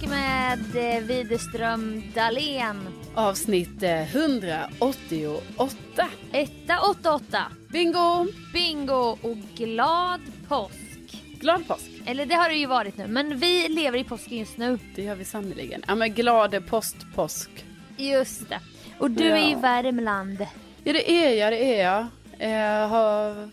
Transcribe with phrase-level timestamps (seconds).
[0.00, 2.88] Tillbaka med eh, Widerström Dahlén.
[3.14, 6.08] Avsnitt eh, 188.
[6.32, 7.42] Etta 88.
[7.68, 8.26] Bingo!
[8.52, 11.22] Bingo och glad påsk.
[11.40, 11.90] Glad påsk.
[12.06, 14.78] Eller det har det ju varit nu, men vi lever i påsken just nu.
[14.94, 15.82] Det gör vi sannerligen.
[15.86, 17.50] Ja men glad postpåsk.
[17.96, 18.60] Just det.
[18.98, 19.36] Och du Ja.
[19.36, 20.46] är i Värmland.
[20.84, 22.06] Ja det är jag, det är jag.
[22.50, 23.50] Jag har...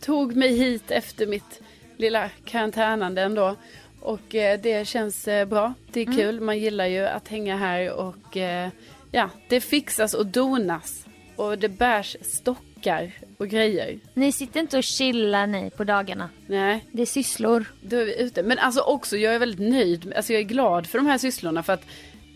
[0.00, 1.60] tog mig hit efter mitt
[1.96, 3.56] lilla karantänande ändå.
[4.02, 5.74] Och eh, det känns eh, bra.
[5.92, 6.40] Det är kul.
[6.40, 8.68] Man gillar ju att hänga här och eh,
[9.10, 11.04] ja, det fixas och donas.
[11.36, 13.98] Och det bärs stockar och grejer.
[14.14, 16.28] Ni sitter inte och chillar ni på dagarna.
[16.46, 17.64] Nej, Det är sysslor.
[17.80, 18.42] Då är vi ute.
[18.42, 20.12] Men alltså också, jag är väldigt nöjd.
[20.16, 21.84] Alltså jag är glad för de här sysslorna för att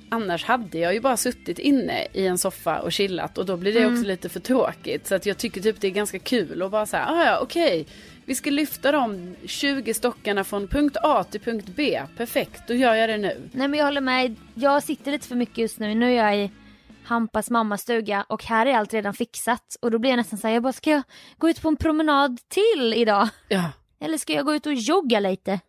[0.08, 3.72] annars hade jag ju bara suttit inne i en soffa och chillat och då blir
[3.72, 5.06] det också lite för tråkigt.
[5.06, 7.38] Så att jag tycker typ det är ganska kul och bara så här, ah, ja
[7.42, 7.86] okej.
[8.26, 12.02] Vi ska lyfta de 20 stockarna från punkt A till punkt B.
[12.16, 13.48] Perfekt, då gör jag det nu.
[13.52, 14.36] Nej men jag håller med.
[14.54, 15.94] Jag sitter lite för mycket just nu.
[15.94, 16.50] Nu är jag i
[17.04, 19.76] Hampas mammas stuga och här är allt redan fixat.
[19.80, 21.02] Och då blir jag nästan såhär, jag bara ska jag
[21.38, 23.28] gå ut på en promenad till idag?
[23.48, 23.70] Ja,
[24.00, 25.60] Eller ska jag gå ut och jogga lite?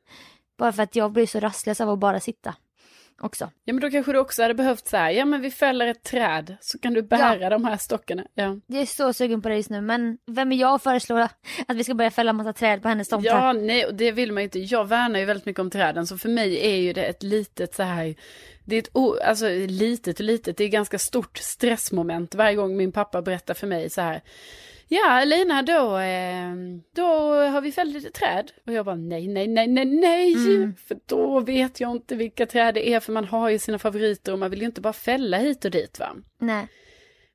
[0.58, 2.56] Bara för att jag blir så rastlös av att bara sitta.
[3.20, 3.52] Också.
[3.66, 6.04] ja men då kanske du också hade behövt så här, ja men vi fäller ett
[6.04, 8.24] träd så kan du bära de här stockarna.
[8.34, 8.60] Ja.
[8.68, 11.18] Jag är så sugen på det just nu men vem är jag att föreslå
[11.68, 13.30] att vi ska börja fälla massa träd på hennes tomtar?
[13.30, 14.60] Ja, nej, och det vill man ju inte.
[14.60, 17.76] Jag värnar ju väldigt mycket om träden, så för mig är ju det ett litet
[17.76, 18.16] så här,
[18.66, 22.78] det är ett, o, alltså litet och litet, det är ganska stort stressmoment varje gång
[22.78, 24.22] min pappa berättar för mig så här,
[24.88, 26.54] ja Lina då, eh,
[26.96, 28.52] då har vi fällt lite träd.
[28.68, 30.36] Och jag bara nej, nej, nej, nej, nej,
[30.88, 34.34] för då vet jag inte vilka träd det är, för man har ju sina favoriter
[34.34, 36.16] och man vill ju inte bara fälla hit och dit va.
[36.40, 36.68] Nej.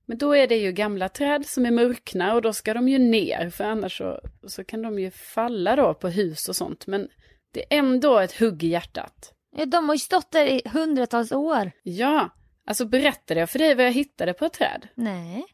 [0.06, 2.98] Men då är det ju gamla träd som är mörkna och då ska de ju
[2.98, 6.86] ner för annars så, så kan de ju falla då på hus och sånt.
[6.86, 7.08] Men
[7.54, 9.32] det är ändå ett hugg i hjärtat.
[9.56, 11.72] Ja, De har ju stått där i hundratals år.
[11.82, 12.30] Ja,
[12.66, 14.88] alltså berättade jag för dig vad jag hittade på ett träd?
[14.94, 15.44] Nej.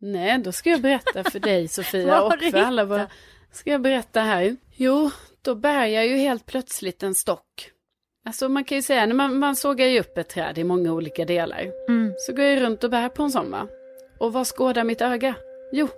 [0.00, 3.06] Nej, då ska jag berätta för dig Sofia och för alla våra...
[3.52, 4.56] Ska jag berätta här?
[4.76, 5.10] Jo,
[5.42, 7.70] då bär jag ju helt plötsligt en stock.
[8.24, 10.92] Alltså man kan ju säga, när man, man sågar ju upp ett träd i många
[10.92, 11.70] olika delar.
[11.88, 12.14] Mm.
[12.18, 13.68] Så går jag runt och bär på en sån va?
[14.18, 15.34] Och vad skådar mitt öga?
[15.72, 15.88] Jo,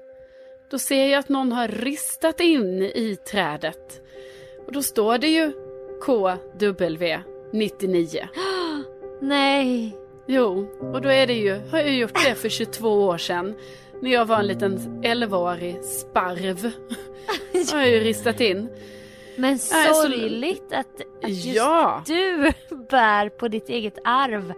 [0.71, 4.01] då ser jag att någon har ristat in i trädet.
[4.67, 5.53] Och då står det ju
[6.07, 8.27] KW99.
[9.21, 9.97] Nej.
[10.27, 13.55] Jo, och då är det ju, har jag gjort det för 22 år sedan.
[14.01, 16.73] När jag var en liten 11-årig sparv.
[17.73, 18.69] har jag ju ristat in.
[19.37, 22.03] Men så- sorgligt att, att just Ja.
[22.07, 22.53] du
[22.91, 24.53] bär på ditt eget arv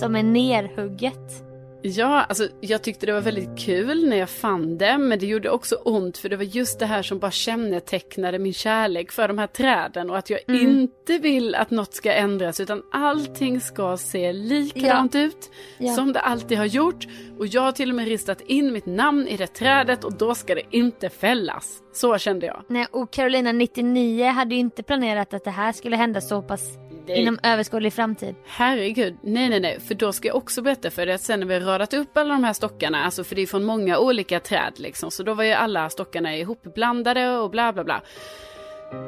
[0.00, 1.45] som är nerhugget.
[1.88, 5.50] Ja, alltså jag tyckte det var väldigt kul när jag fann det, men det gjorde
[5.50, 9.38] också ont för det var just det här som bara kännetecknade min kärlek för de
[9.38, 10.60] här träden och att jag Mm.
[10.70, 15.92] inte vill att något ska ändras utan allting ska se likadant ut Ja.
[15.94, 17.06] som det alltid har gjort.
[17.38, 20.34] Och jag har till och med ristat in mitt namn i det trädet och då
[20.34, 21.78] ska det inte fällas.
[21.92, 22.62] Så kände jag.
[22.68, 26.62] Nej, och Carolina 99 hade ju inte planerat att det här skulle hända så pass
[27.06, 27.20] Nej.
[27.20, 28.34] inom överskådlig framtid.
[28.46, 31.46] Herregud, nej nej nej, för då ska jag också berätta för dig att sen när
[31.46, 34.72] vi radat upp alla de här stockarna, alltså för det är från många olika träd
[34.76, 38.02] liksom, så då var ju alla stockarna ihopblandade och bla bla bla.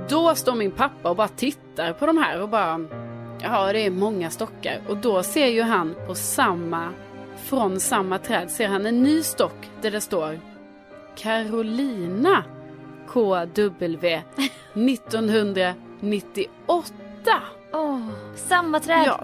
[0.09, 2.81] Då står min pappa och bara tittar på de här och bara,
[3.43, 4.81] ja det är många stockar.
[4.89, 6.89] Och då ser ju han på samma,
[7.45, 10.41] från samma träd, ser han en ny stock där det står
[11.17, 12.45] Carolina
[13.09, 14.23] KW
[14.75, 17.58] 1998.
[17.73, 18.01] Åh,
[18.37, 19.03] samma träd.
[19.07, 19.21] Ja,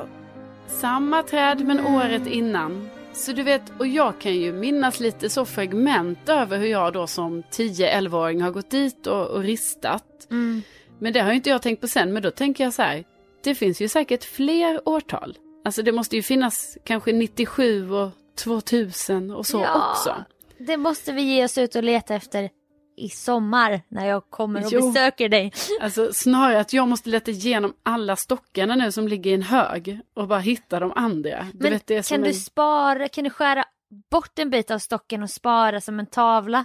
[0.66, 2.88] samma träd men året innan.
[3.12, 7.06] Så du vet, och jag kan ju minnas lite så fragment över hur jag då
[7.06, 10.26] som 10-11-åring har gått dit och, och ristat.
[10.30, 10.62] Mm.
[10.98, 13.04] Men det har ju inte jag tänkt på sen, men då tänker jag så här,
[13.42, 15.38] det finns ju säkert fler årtal.
[15.64, 19.90] Alltså det måste ju finnas kanske 97 och 2000 och så Ja.
[19.90, 20.24] också.
[20.58, 22.50] Det måste vi ge oss ut och leta efter
[22.96, 24.92] i sommar när jag kommer och Jo.
[24.92, 25.52] besöker dig.
[25.80, 30.00] Alltså snarare att jag måste leta igenom alla stockarna nu som ligger i en hög
[30.14, 31.46] och bara hitta de andra.
[31.52, 32.34] Du Men vet, det kan du en...
[32.34, 33.64] spara, kan du skära
[34.10, 36.64] bort en bit av stocken och spara som en tavla?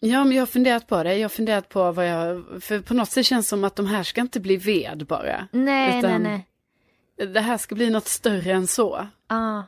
[0.00, 1.14] Ja, men jag har funderat på det.
[1.16, 2.44] Jag har funderat på vad jag...
[2.62, 5.48] För på något sätt känns det som att de här ska inte bli ved bara.
[5.52, 6.44] Nej, Utan- nej,
[7.18, 7.28] nej.
[7.34, 9.06] Det här ska bli något större än så.
[9.26, 9.62] Ah.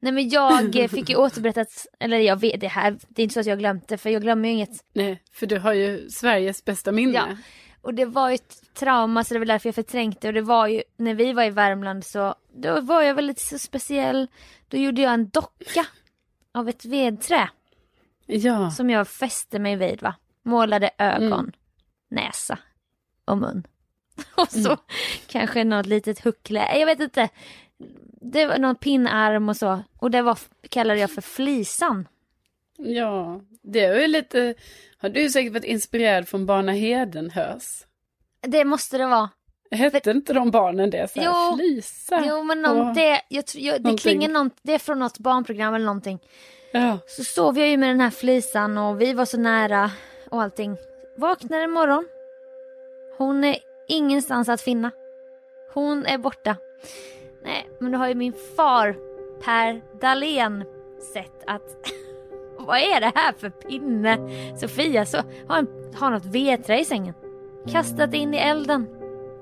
[0.00, 3.34] Nej men jag eh, fick ju återberättat, eller jag vet det här, det är inte
[3.34, 4.84] så att jag glömt det för jag glömmer ju inget.
[4.92, 7.12] Nej, för du har ju Sveriges bästa minne.
[7.14, 7.26] Ja.
[7.82, 10.66] Och det var ju ett trauma så det var därför jag förträngde och det var
[10.66, 14.28] ju när vi var i Värmland så då var jag väldigt så speciell.
[14.68, 15.86] Då gjorde jag en docka
[16.54, 17.48] av ett vedträ
[18.26, 18.70] Ja.
[18.70, 20.14] som jag fäste mig vid va.
[20.44, 21.52] Målade ögon,
[22.10, 22.58] näsa
[23.24, 23.66] och mun.
[24.34, 24.76] Och så
[25.26, 27.28] kanske något litet huckle, jag vet inte.
[28.20, 29.82] Det var någon pinnarm och så.
[29.98, 30.38] Och det var,
[30.68, 32.08] kallade jag för flisan.
[32.76, 34.54] Ja, det är ju lite...
[34.98, 37.86] Har du säkert varit inspirerad från Barna Hedenhös?
[38.46, 39.30] Det måste det vara.
[39.70, 41.10] Hette inte de barnen det?
[41.12, 41.56] Så här, Jo.
[41.56, 42.24] Flisa?
[42.28, 45.74] Jo men någon, Och- det, jag, jag, det klingar någon, det är från något barnprogram
[45.74, 46.18] eller någonting.
[46.72, 46.98] Ja.
[47.06, 49.90] Så sov jag ju med den här flisan och vi var så nära
[50.30, 50.76] och allting.
[51.16, 52.06] Vaknade en morgon.
[53.18, 53.56] Hon är
[53.88, 54.90] ingenstans att finna.
[55.74, 56.56] Hon är borta.
[57.44, 58.96] Nej, men då har ju min far
[59.44, 60.64] Per Dahlén
[61.12, 61.76] sett att
[62.58, 64.18] vad är det här för pinne?
[64.56, 65.16] Sofia så
[65.48, 67.14] har, en, har något vedträ i sängen.
[67.72, 68.86] Kastat in i elden.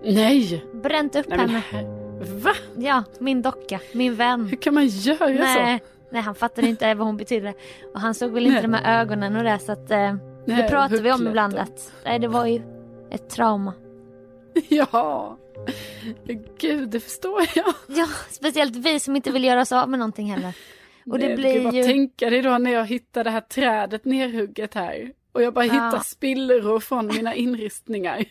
[0.02, 0.64] Nej!
[0.72, 1.62] Bränt upp Nej men, henne.
[1.70, 2.52] här- va?
[2.76, 4.46] Ja, min docka, min vän.
[4.46, 5.84] Hur kan man göra Nej, så?
[6.10, 7.54] nej, han fattade inte vad hon betydde.
[7.94, 8.62] Och han såg väl inte Nej.
[8.62, 10.14] de här ögonen och det så att eh,
[10.44, 12.62] Nej, det pratar vi om ibland att nej, det var ju
[13.10, 13.72] ett trauma.
[14.68, 15.36] Ja.
[16.58, 17.74] Gud, det förstår jag.
[17.88, 20.54] Ja, speciellt vi som inte vill göra oss av med någonting heller.
[21.06, 21.82] Och det du blir bara ju...
[21.84, 25.12] tänka dig då när jag hittar det här trädet nerhugget här.
[25.32, 25.72] Och jag bara Ja.
[25.72, 28.24] hittar spillror från mina inristningar.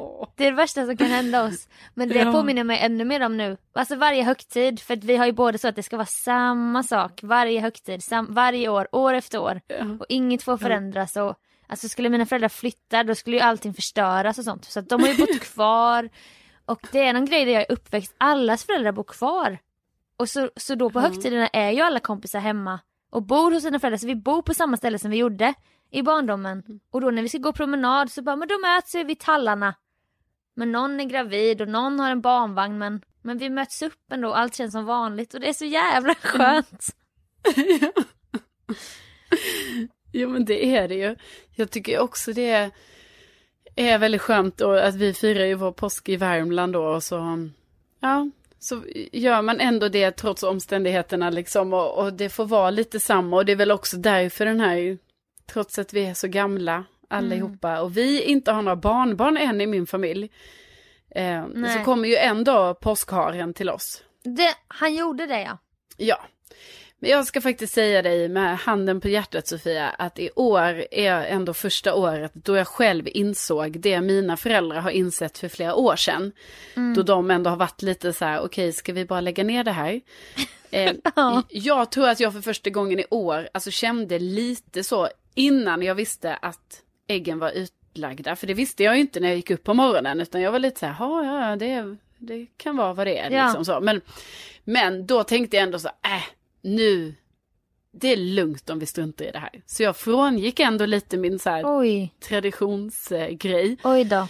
[0.00, 0.28] Åh.
[0.36, 1.68] det är det värsta som kan hända oss.
[1.94, 2.32] Men det Ja.
[2.32, 3.56] påminner mig ännu mer om nu.
[3.72, 6.82] Alltså varje högtid, för att vi har ju både så att det ska vara samma
[6.82, 9.60] sak varje högtid, sam- varje år, år efter år.
[9.66, 9.76] Ja.
[10.00, 11.34] Och inget får förändras och
[11.66, 14.64] alltså skulle mina föräldrar flytta då skulle ju allting förstöras och sånt.
[14.64, 16.08] Så att de har ju bott kvar.
[16.64, 19.58] Och det är någon grej där jag är uppväxt, allas föräldrar bor kvar.
[20.16, 21.02] Och så, så då på Ja.
[21.02, 22.80] högtiderna är ju alla kompisar hemma
[23.10, 23.98] och bor hos sina föräldrar.
[23.98, 25.54] Så vi bor på samma ställe som vi gjorde
[25.90, 26.62] i barndomen.
[26.90, 29.74] Och då när vi ska gå promenad så bara, men då möts vi vid tallarna.
[30.54, 34.28] Men någon är gravid och någon har en barnvagn men, men vi möts upp ändå
[34.28, 36.86] och allt känns som vanligt och det är så jävla skönt.
[40.18, 41.16] Jo men det är det ju.
[41.54, 42.70] Jag tycker också det är,
[43.76, 47.48] är väldigt skönt då att vi firar ju vår påsk i Värmland då och så,
[48.00, 48.82] ja, så
[49.12, 53.44] gör man ändå det trots omständigheterna liksom och, och det får vara lite samma och
[53.44, 54.98] det är väl också därför den här,
[55.46, 59.66] trots att vi är så gamla allihopa och vi inte har några barnbarn än i
[59.66, 60.30] min familj,
[61.10, 64.02] eh, så kommer ju ändå påskharen till oss.
[64.22, 65.58] Det, han gjorde det ja.
[65.96, 66.18] Ja,
[67.00, 71.24] men jag ska faktiskt säga dig med handen på hjärtat Sofia, att i år är
[71.24, 75.96] ändå första året då jag själv insåg det mina föräldrar har insett för flera år
[75.96, 76.32] sedan.
[76.96, 79.72] Då de ändå har varit lite så här, okej ska vi bara lägga ner det
[79.72, 80.00] här?
[80.70, 81.42] Eh, Ja.
[81.48, 85.94] Jag tror att jag för första gången i år alltså kände lite så innan jag
[85.94, 89.50] visste att äggen var ut, utlagda, för det visste jag ju inte när jag gick
[89.50, 92.92] upp på morgonen, utan jag var lite så här, ja, ja, det, det kan vara
[92.92, 93.30] vad det är.
[93.30, 93.44] Ja.
[93.44, 93.80] Liksom så.
[93.80, 94.00] Men,
[94.64, 96.22] men då tänkte jag ändå så, äh,
[96.62, 97.14] nu,
[97.92, 99.62] det är lugnt om vi struntar i det här.
[99.66, 101.64] Så jag frångick ändå lite min så här
[102.20, 103.76] traditionsgrej.
[103.84, 104.28] oj då.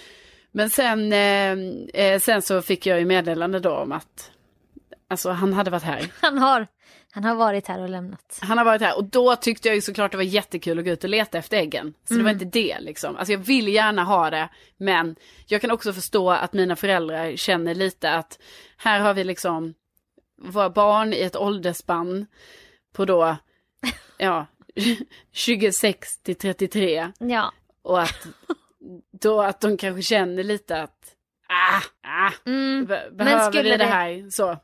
[0.52, 1.52] Men sen, eh,
[1.94, 4.30] eh, sen så fick jag ju meddelande då om att,
[5.08, 6.06] alltså han hade varit här.
[6.20, 6.66] Han har,
[7.10, 8.38] han har varit här och lämnat.
[8.42, 10.90] Han har varit här och då tyckte jag ju såklart det var jättekul att gå
[10.90, 11.94] ut och leta efter äggen.
[12.08, 13.16] Så det var inte det liksom.
[13.16, 15.16] Alltså jag vill gärna ha det, men
[15.46, 18.38] jag kan också förstå att mina föräldrar känner lite att
[18.76, 19.74] här har vi liksom
[20.42, 22.26] våra barn i ett åldersspann
[22.92, 23.36] på då,
[24.18, 24.46] ja,
[25.32, 27.12] 26 till 33.
[27.18, 27.52] Ja,
[27.82, 28.26] Och att
[29.22, 31.14] då att de kanske känner lite att,
[31.48, 32.84] ah, ah, mm.
[32.86, 34.30] be- behöver vi det det- här?
[34.30, 34.56] Så.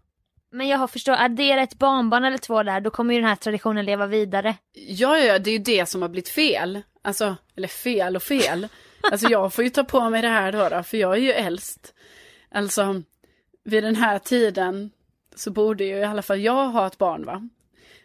[0.51, 3.37] men jag har förstått, addera ett barnbarn eller två där, då kommer ju den här
[3.37, 4.55] traditionen leva vidare.
[4.73, 6.83] Ja, ja, det är ju det som har blivit fel.
[7.03, 8.69] Alltså, eller fel och fel.
[9.13, 11.33] Alltså jag får ju ta på mig det här då, då för jag är ju
[11.33, 11.95] äldst.
[12.51, 13.03] Alltså,
[13.65, 14.91] vid den här tiden
[15.35, 17.49] så borde ju i alla fall jag ha ett barn va?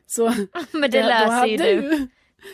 [0.05, 0.33] Så
[0.71, 2.07] Men det löser ju du.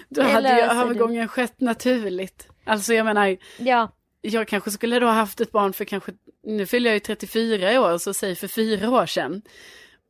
[0.09, 0.81] Då Det hade ju löser du.
[0.81, 2.47] övergången skett naturligt.
[2.65, 6.11] Alltså jag menar, Ja, jag kanske skulle då ha haft ett barn för kanske,
[6.43, 9.41] nu fyller jag ju 34 i år, så säg för fyra år sedan.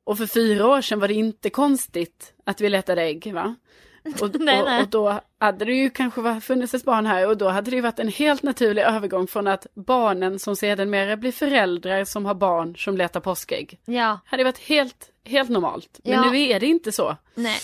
[0.03, 3.55] Och för fyra år sedan var det inte konstigt att vi letade ägg va?
[4.22, 4.81] Och, Nej, och, nej.
[4.81, 7.81] och då hade det ju kanske funnits ett barn här och då hade det ju
[7.81, 12.75] varit en helt naturlig övergång från att barnen som sedermera blir föräldrar som har barn
[12.77, 13.79] som letar påskägg.
[13.86, 16.00] ja, Hade varit helt, helt normalt.
[16.03, 16.31] Men Ja.
[16.31, 17.17] nu är det inte så.
[17.36, 17.57] nej.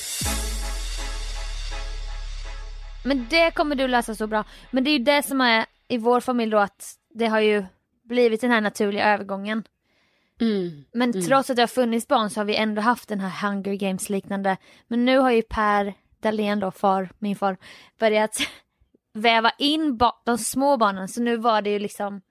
[3.05, 4.43] Men det kommer du lösa så bra.
[4.71, 7.63] Men det är ju det som är i vår familj då att det har ju
[8.03, 9.63] blivit den här naturliga övergången.
[10.41, 10.83] Mm.
[10.93, 13.73] Men trots att det har funnits barn så har vi ändå haft den här Hunger
[13.73, 14.57] Games liknande.
[14.87, 17.57] Men nu har ju Per Dahlén då, far, min far,
[17.99, 18.37] börjat
[19.13, 21.07] väva in de små barnen.
[21.07, 22.21] Så nu var det ju liksom,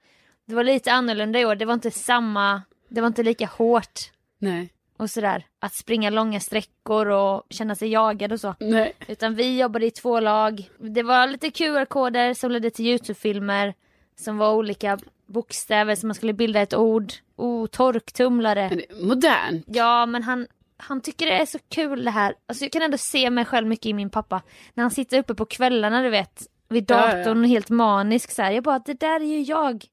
[0.45, 1.55] det var lite annorlunda i år.
[1.55, 4.01] Det var inte samma, det var inte lika hårt
[4.39, 4.73] Nej.
[4.97, 5.47] och sådär.
[5.59, 8.55] Att springa långa sträckor och känna sig jagad och så.
[8.61, 8.93] Nej.
[9.09, 10.71] Utan vi jobbade i två lag.
[10.79, 13.75] Det var lite QR-koder som ledde till YouTube-filmer.
[14.17, 17.13] Som var olika bokstäver som man skulle bilda ett ord.
[17.37, 18.81] Oh, torktumlare.
[19.03, 19.65] Modernt.
[19.67, 20.47] Ja, men han,
[20.79, 22.35] han tycker det är så kul det här.
[22.47, 24.43] Alltså jag kan ändå se mig själv mycket i min pappa.
[24.75, 28.51] När han sitter uppe på kvällarna, du vet, vid datorn och helt manisk så här.
[28.51, 29.85] Jag bara, det där är ju jag.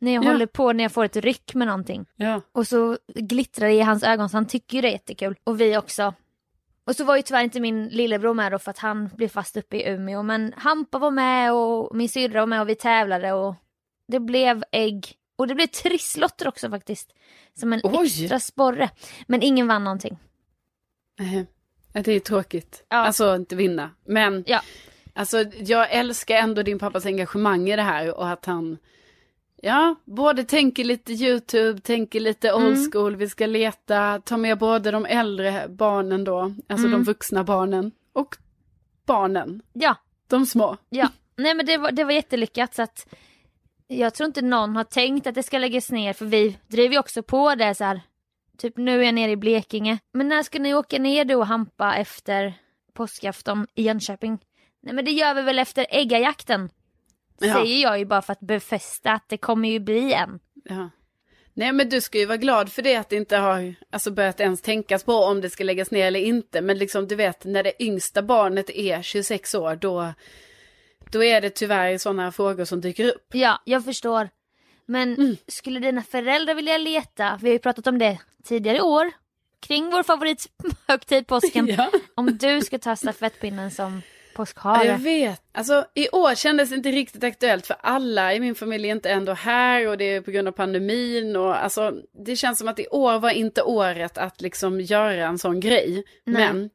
[0.00, 0.30] När jag Ja.
[0.32, 2.06] håller på, när jag får ett ryck med någonting.
[2.16, 2.40] Ja.
[2.52, 5.36] Och så glittrar det i hans ögon så han tycker ju det är jättekul.
[5.44, 6.14] Och vi också.
[6.86, 9.56] Och så var ju tyvärr inte min lillebror med då för att han blev fast
[9.56, 10.22] uppe i Umeå.
[10.22, 13.54] Men Hampa var med och min syrra var med och vi tävlade och
[14.08, 15.14] det blev ägg.
[15.38, 17.14] Och det blev trisslotter också faktiskt.
[17.54, 18.06] Som en Oj.
[18.06, 18.90] extra sporre.
[19.26, 20.18] Men ingen vann någonting.
[21.18, 21.46] Nej,
[21.92, 22.84] Det är tråkigt.
[22.88, 22.96] Ja.
[22.96, 23.90] Alltså inte vinna.
[24.04, 24.60] Men Ja.
[25.14, 28.78] alltså, jag älskar ändå din pappas engagemang i det här och att han
[29.62, 32.90] Ja, både tänker lite YouTube, tänker lite old Mm.
[32.92, 36.90] school, vi ska leta, ta med både de äldre barnen då, alltså Mm.
[36.90, 38.36] de vuxna barnen och
[39.06, 40.76] barnen, Ja, de små.
[40.88, 41.08] ja.
[41.36, 43.06] Nej men det var, det var jättelyckat så att
[43.88, 46.98] jag tror inte någon har tänkt att det ska läggas ner för vi driver ju
[46.98, 48.00] också på det så här.
[48.58, 49.98] Typ nu är jag nere i Blekinge.
[50.12, 52.54] Men när ska ni åka ner då och hampa efter
[52.92, 54.38] påskafton i Jönköping?
[54.80, 56.70] Nej men det gör vi väl efter äggajakten.
[57.40, 57.54] Ja.
[57.54, 60.40] Säger jag ju bara för att befästa att det kommer ju bli en.
[60.64, 60.90] Ja.
[61.54, 64.40] Nej men du ska ju vara glad för det att det inte har alltså, börjat
[64.40, 66.60] ens tänkas på om det ska läggas ner eller inte.
[66.60, 70.12] Men liksom du vet när det yngsta barnet är 26 år då,
[71.12, 73.26] då är det tyvärr sådana frågor som dyker upp.
[73.32, 74.28] Ja, jag förstår.
[74.86, 75.36] Men Mm.
[75.48, 79.10] skulle dina föräldrar vilja leta, vi har ju pratat om det tidigare i år,
[79.66, 81.66] kring vår favorithögtid påsken.
[81.78, 81.90] Ja.
[82.14, 84.02] Om du ska ta stafettpinnen som
[84.36, 84.86] påskhare.
[84.86, 85.42] jag vet.
[85.52, 89.10] Alltså i år kändes det inte riktigt aktuellt för alla i min familj är inte
[89.10, 91.92] ändå här och det är på grund av pandemin och alltså
[92.24, 96.04] det känns som att i år var inte året att liksom göra en sån grej.
[96.24, 96.34] Nej.
[96.52, 96.70] Men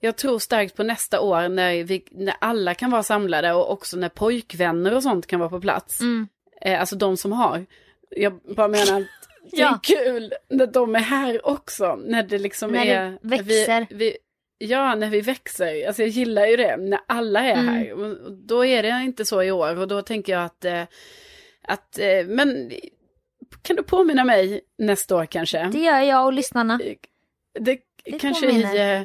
[0.00, 3.96] jag tror starkt på nästa år när, vi, när alla kan vara samlade och också
[3.96, 6.00] när pojkvänner och sånt kan vara på plats.
[6.00, 6.28] Mm.
[6.60, 7.66] Eh, alltså de som har.
[8.10, 9.06] Jag bara menar att
[9.50, 9.68] det Ja.
[9.74, 11.96] är kul när de är här också.
[11.96, 13.18] När det liksom När det är...
[13.22, 13.86] växer.
[13.90, 14.16] Vi, vi,
[14.58, 15.86] ja, när vi växer.
[15.86, 16.76] Alltså jag gillar ju det.
[16.76, 17.68] När alla är Mm.
[17.74, 17.92] här.
[17.92, 19.78] Och, då är det inte så i år.
[19.78, 20.64] Och då tänker jag att...
[20.64, 20.82] Eh,
[21.68, 22.72] att eh, men
[23.62, 25.64] kan du påminna mig nästa år kanske?
[25.72, 26.80] Det gör jag och lyssnarna.
[27.60, 28.96] Det, Det kanske i, påminner.
[29.00, 29.02] eh,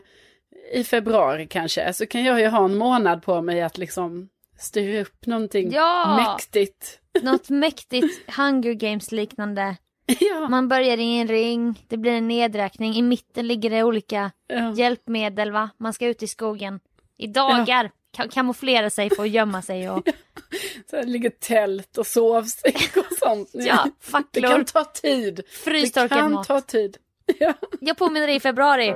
[0.72, 1.94] i februari kanske.
[1.94, 6.16] Så kan jag ju ha en månad på mig att liksom styra upp någonting Ja!
[6.38, 7.00] mäktigt.
[7.22, 9.76] Något mäktigt Hunger Games liknande.
[10.20, 10.48] Ja.
[10.50, 14.74] Man börjar i en ring, det blir en nedräkning, i mitten ligger det olika ja.
[14.76, 15.70] hjälpmedel va.
[15.78, 16.80] Man ska ut i skogen
[17.18, 20.08] i dagar, ka- kamouflera sig för att gömma sig och
[20.90, 23.50] Så här, ligger tält och sovsäck och sånt.
[23.54, 24.50] Ja, Det facklor.
[24.50, 25.36] kan ta tid.
[25.36, 26.48] Det Frystorkad kan mat.
[26.48, 26.98] ta tid.
[27.40, 28.96] Ja, Jag påminner dig i februari.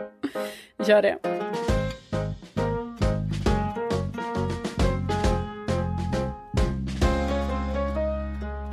[0.85, 1.19] gör det.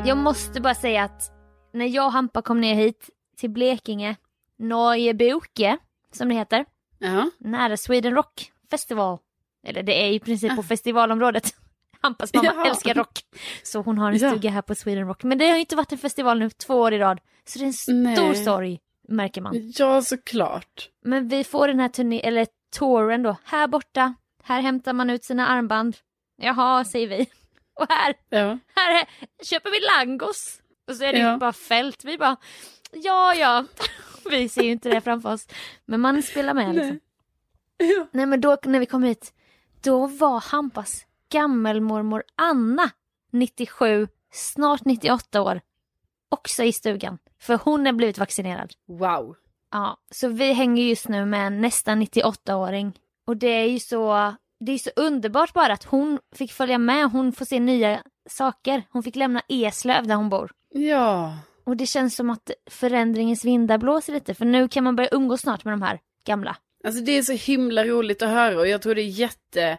[0.07, 1.31] Jag måste bara säga att
[1.73, 4.17] när jag och Hampa kom ner hit till Blekinge,
[4.59, 5.79] Norgeboke,
[6.13, 6.65] som det heter,
[6.99, 7.31] Ja.
[7.39, 9.19] nära Sweden Rock Festival.
[9.67, 11.51] Eller det är i princip på festivalområdet.
[12.01, 12.67] Hampas mamma Ja.
[12.71, 13.19] älskar rock.
[13.63, 14.31] Så hon har en Ja.
[14.31, 15.23] stuga här på Sweden Rock.
[15.23, 17.21] Men det har ju inte varit en festival nu två år i rad.
[17.45, 17.95] Så det är en stor
[18.29, 18.45] Nej.
[18.45, 19.73] sorg, märker man.
[19.77, 20.89] ja, såklart.
[21.05, 24.15] Men vi får den här turné, eller touren då, här borta.
[24.43, 25.97] Här hämtar man ut sina armband.
[26.37, 27.27] Jaha, säger vi.
[27.75, 28.59] Och här, Ja.
[28.77, 29.09] här är,
[29.45, 30.61] köper vi langos.
[30.89, 31.37] Och så är det Ja.
[31.37, 32.05] bara fält.
[32.05, 32.37] Vi bara,
[32.93, 33.65] ja ja.
[34.31, 35.47] Vi ser ju inte det framför oss.
[35.85, 37.01] Men man spelar med liksom.
[37.77, 38.07] Ja.
[38.13, 39.33] Nej men då när vi kom hit,
[39.83, 42.91] då var Hampas gammelmormor Anna,
[43.33, 45.61] 97, snart 98 år,
[46.29, 47.19] också i stugan.
[47.43, 48.73] För hon är blivit vaccinerad.
[48.89, 49.37] Wow.
[49.71, 52.93] Ja, så vi hänger just nu med en nästan 98-åring.
[53.27, 57.11] Och det är ju så, det är så underbart bara att hon fick följa med,
[57.11, 58.83] hon får se nya saker.
[58.91, 60.51] Hon fick lämna Eslöv där hon bor.
[60.69, 61.39] Ja.
[61.65, 65.41] Och det känns som att förändringens vindar blåser lite, för nu kan man börja umgås
[65.41, 66.57] snart med de här gamla.
[66.85, 69.79] Alltså det är så himla roligt att höra och jag tror det är jätte...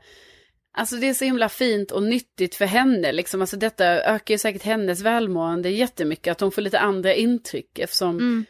[0.73, 3.41] Alltså det är så himla fint och nyttigt för henne liksom.
[3.41, 6.31] Alltså detta ökar ju säkert hennes välmående jättemycket.
[6.31, 8.17] Att hon får lite andra intryck eftersom...
[8.17, 8.45] Mm.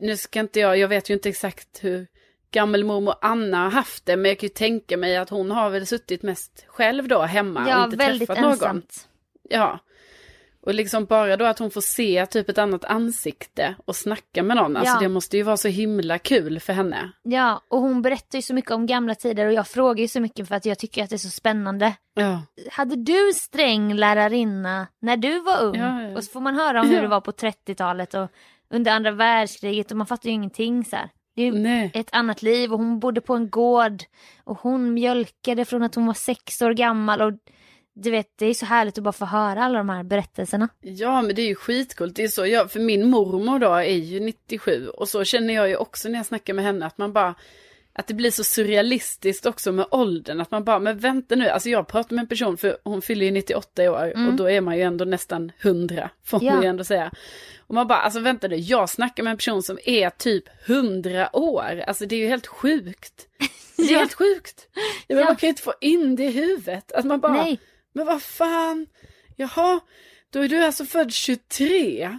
[0.00, 2.06] Nu ska inte jag, jag vet ju inte exakt hur
[2.50, 4.16] gammelmormor Anna har haft det.
[4.16, 7.62] Men jag kan ju tänka mig att hon har väl suttit mest själv då hemma
[7.64, 8.52] och Ja, inte väldigt träffat någon.
[8.52, 9.08] ensamt.
[9.48, 9.78] Ja.
[10.66, 14.56] Och liksom bara då att hon får se typ ett annat ansikte och snacka med
[14.56, 14.76] någon.
[14.76, 15.00] Alltså Ja.
[15.00, 17.12] det måste ju vara så himla kul för henne.
[17.22, 20.20] Ja, och hon berättar ju så mycket om gamla tider och jag frågar ju så
[20.20, 21.94] mycket för att jag tycker att det är så spännande.
[22.14, 22.42] Ja.
[22.72, 25.76] Hade du sträng lärarinna när du var ung?
[25.76, 26.16] Ja, ja.
[26.16, 28.30] Och så får man höra om hur det var på 30-talet och
[28.70, 31.10] under andra världskriget och man fattar ju ingenting så här.
[31.36, 31.90] Det är ju Nej.
[31.94, 34.02] ett annat liv och hon bodde på en gård
[34.44, 37.32] och hon mjölkade från att hon var sex år gammal och
[37.98, 40.68] du vet det är så härligt att bara få höra alla de här berättelserna.
[40.80, 42.16] Ja men det är ju skitcoolt.
[42.16, 45.68] Det är så, jag, för min mormor då är ju 97 och så känner jag
[45.68, 47.34] ju också när jag snackar med henne att man bara
[47.98, 50.40] att det blir så surrealistiskt också med åldern.
[50.40, 53.26] Att man bara, men vänta nu, alltså jag pratar med en person för hon fyller
[53.26, 56.62] ju 98 i år och då är man ju ändå nästan 100 får man Ja.
[56.62, 57.12] ju ändå säga.
[57.58, 61.36] Och man bara, alltså vänta nu, jag snackar med en person som är typ 100
[61.36, 61.84] år.
[61.86, 63.28] Alltså det är ju helt sjukt.
[63.76, 63.98] Det är Ja.
[63.98, 64.68] helt sjukt.
[65.06, 65.16] Ja.
[65.24, 66.92] Man kan ju inte få in det i huvudet.
[66.92, 67.60] Att man bara, Nej.
[67.96, 68.86] Men vad fan,
[69.36, 69.80] jaha,
[70.30, 72.18] då är du alltså född 23.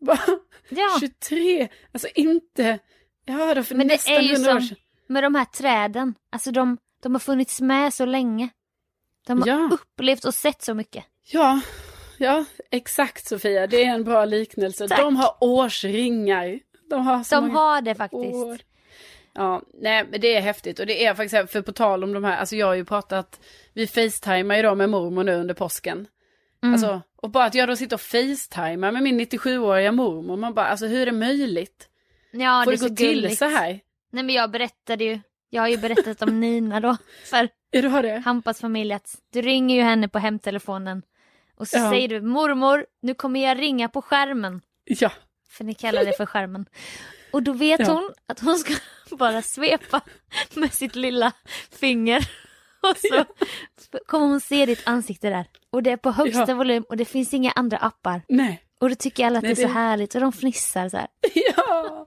[0.00, 0.18] Bara,
[0.68, 0.96] Ja.
[1.00, 2.78] 23, alltså inte,
[3.24, 4.76] ja då för Men det nästan är ju 100 år som sedan.
[5.06, 8.48] med de här träden, alltså de, de har funnits med så länge.
[9.26, 9.68] De har Ja.
[9.72, 11.04] upplevt och sett så mycket.
[11.22, 11.60] Ja,
[12.18, 14.88] ja, exakt Sofia, det är en bra liknelse.
[14.88, 14.98] Tack.
[15.00, 16.60] De har årsringar.
[16.90, 18.34] De har så De många har det faktiskt.
[18.34, 18.58] år.
[19.34, 22.24] Ja, nej men det är häftigt och det är faktiskt, för på tal om de
[22.24, 23.40] här, alltså jag har ju pratat,
[23.72, 26.06] vi facetimar ju då med mormor nu under påsken.
[26.62, 26.72] Mm.
[26.74, 30.66] Alltså, och bara att jag då sitter och facetimar med min 97-åriga mormor, man bara,
[30.66, 31.88] alltså hur är det möjligt?
[32.32, 33.80] Ja, Får det det gå till så här?
[34.12, 35.20] Nej men jag berättade ju,
[35.50, 38.18] jag har ju berättat om Nina då, för Ja, du har det?
[38.18, 41.02] Hampas familj att du ringer ju henne på hemtelefonen
[41.56, 41.90] och så Ja.
[41.90, 44.60] säger du mormor, nu kommer jag ringa på skärmen.
[44.84, 45.10] Ja.
[45.48, 46.66] För ni kallar det för skärmen.
[47.34, 47.86] Och då vet Ja.
[47.92, 48.74] hon att hon ska
[49.16, 50.00] bara svepa
[50.54, 51.32] med sitt lilla
[51.70, 52.28] finger.
[52.80, 53.24] Och så
[54.06, 55.46] kommer hon se ditt ansikte där.
[55.70, 56.54] Och det är på högsta Ja.
[56.54, 58.22] volym och det finns inga andra appar.
[58.28, 58.62] Nej.
[58.80, 60.96] Och då tycker alla att Nej, det är så det- härligt och de fnissar så
[60.96, 61.06] här.
[61.56, 62.06] Ja.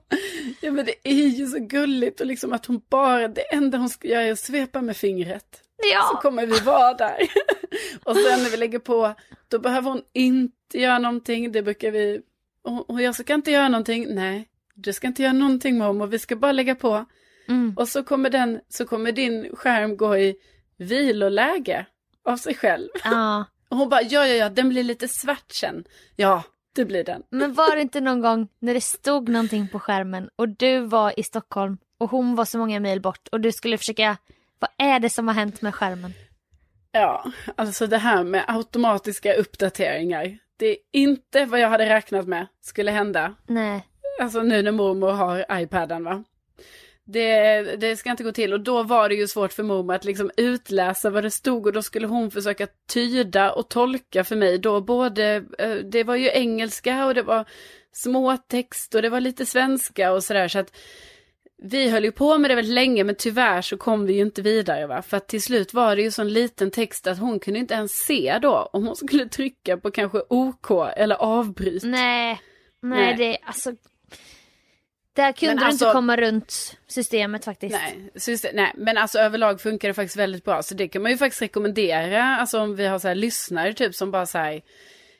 [0.60, 3.88] ja, men det är ju så gulligt och liksom att hon bara, det enda hon
[3.88, 5.62] ska göra är att svepa med fingret.
[5.82, 7.16] Så Ja, kommer vi vara där.
[8.04, 9.14] och sen när vi lägger på,
[9.48, 11.52] då behöver hon inte göra någonting.
[11.52, 12.20] Det brukar vi,
[12.86, 14.06] och jag ska inte göra någonting.
[14.14, 14.48] Nej,
[14.80, 17.04] du ska inte göra någonting mormor, vi ska bara lägga på.
[17.48, 17.74] mm.
[17.76, 20.36] Och så kommer, den, så kommer din skärm gå i
[20.76, 21.86] viloläge
[22.24, 22.88] av sig själv.
[23.04, 23.44] ja.
[23.70, 25.84] Och hon bara, ja, ja, ja, den blir lite svart sen.
[26.16, 26.42] Ja,
[26.74, 27.22] det blir den.
[27.30, 31.20] Men var det inte någon gång när det stod någonting på skärmen och du var
[31.20, 34.16] i Stockholm och hon var så många mil bort och du skulle försöka,
[34.58, 36.12] vad är det som har hänt med skärmen?
[36.92, 40.38] Ja, alltså det här med automatiska uppdateringar.
[40.56, 43.34] Det är inte vad jag hade räknat med skulle hända.
[43.46, 43.86] Nej,
[44.18, 46.24] Alltså nu när mormor har iPaden va.
[47.04, 50.04] Det, det ska inte gå till och då var det ju svårt för mormor att
[50.04, 54.58] liksom utläsa vad det stod och då skulle hon försöka tyda och tolka för mig
[54.58, 57.44] då både, eh, det var ju engelska och det var
[57.92, 60.76] småtext och det var lite svenska och sådär så att
[61.62, 64.42] vi höll ju på med det väldigt länge men tyvärr så kom vi ju inte
[64.42, 65.02] vidare va.
[65.02, 67.92] För att till slut var det ju sån liten text att hon kunde inte ens
[67.92, 71.82] se då om hon skulle trycka på kanske OK eller avbryt.
[71.82, 72.40] Nej,
[72.82, 73.16] nej, Nej.
[73.16, 73.72] det alltså.
[75.12, 77.76] Där kunde Men du alltså- inte komma runt systemet faktiskt.
[78.26, 80.62] Nej, det, nej, men alltså överlag funkar det faktiskt väldigt bra.
[80.62, 82.24] Så det kan man ju faktiskt rekommendera.
[82.24, 84.62] Alltså om vi har så här lyssnare typ som bara så här,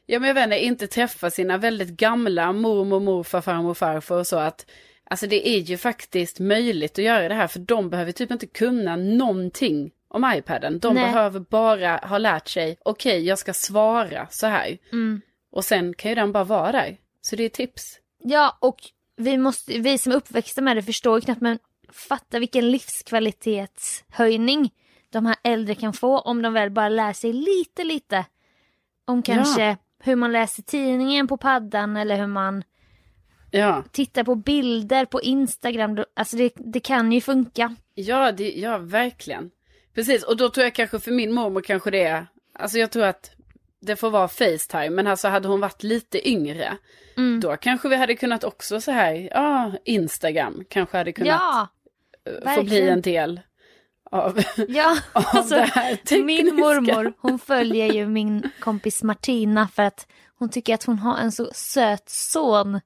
[0.07, 4.27] ja men jag vet inte, inte träffa sina väldigt gamla mormor, morfar, farmor, farfar och
[4.27, 4.66] så att
[5.11, 8.46] Alltså det är ju faktiskt möjligt att göra det här för de behöver typ inte
[8.46, 10.79] kunna någonting om iPaden.
[10.79, 11.05] De Nej.
[11.05, 14.79] behöver bara ha lärt sig, okej jag ska svara så här.
[14.92, 15.20] Mm.
[15.53, 16.96] Och sen kan ju den bara vara där.
[17.20, 17.98] Så det är tips.
[18.19, 18.77] Ja, och
[19.17, 21.59] vi, måste, vi som är uppväxta med det förstår ju knappt men
[21.93, 24.71] fatta vilken livskvalitetshöjning
[25.11, 28.25] de här äldre kan få om de väl bara lär sig lite, lite
[29.05, 32.63] om kanske hur man läser tidningen på paddan eller hur man
[33.51, 33.85] Ja.
[33.93, 36.05] tittar på bilder på Instagram.
[36.15, 37.77] Alltså det, det kan ju funka.
[37.95, 39.51] Ja, det, ja, verkligen.
[39.95, 43.05] Precis, och då tror jag kanske för min mormor kanske det är, alltså jag tror
[43.05, 43.31] att
[43.81, 46.77] det får vara Facetime, men alltså hade hon varit lite yngre,
[47.17, 47.41] Mm.
[47.41, 51.69] då kanske vi hade kunnat också så här, ja, Instagram kanske hade kunnat Ja,
[52.27, 52.88] eh, få bli verkligen.
[52.93, 53.41] en del
[54.11, 54.97] av, ja.
[55.12, 56.25] av Alltså, det här tekniska.
[56.25, 60.07] min mormor hon följer ju min kompis Martina för att
[60.38, 62.81] hon tycker att hon har en så söt son.